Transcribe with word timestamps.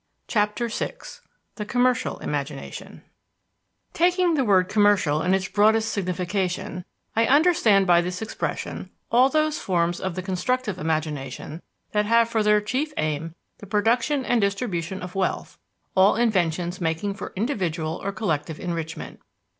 CHAPTER 0.27 0.67
VI 0.67 0.93
THE 1.57 1.63
COMMERCIAL 1.65 2.17
IMAGINATION 2.23 3.03
Taking 3.93 4.33
the 4.33 4.43
word 4.43 4.67
"commercial" 4.67 5.21
in 5.21 5.35
its 5.35 5.47
broadest 5.47 5.91
signification, 5.91 6.85
I 7.15 7.27
understand 7.27 7.85
by 7.85 8.01
this 8.01 8.19
expression 8.19 8.89
all 9.11 9.29
those 9.29 9.59
forms 9.59 9.99
of 10.01 10.15
the 10.15 10.23
constructive 10.23 10.79
imagination 10.79 11.61
that 11.91 12.07
have 12.07 12.29
for 12.29 12.41
their 12.41 12.61
chief 12.61 12.91
aim 12.97 13.35
the 13.59 13.67
production 13.67 14.25
and 14.25 14.41
distribution 14.41 15.03
of 15.03 15.13
wealth, 15.13 15.59
all 15.93 16.15
inventions 16.15 16.81
making 16.81 17.13
for 17.13 17.31
individual 17.35 18.01
or 18.03 18.11
collective 18.11 18.59
enrichment. 18.59 19.19